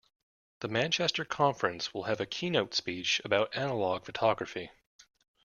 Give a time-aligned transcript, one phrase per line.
[0.61, 4.71] The Manchester conference will have a keynote speech about analogue photography.